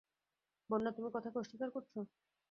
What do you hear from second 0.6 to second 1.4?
বন্যা, তুমি কথাকে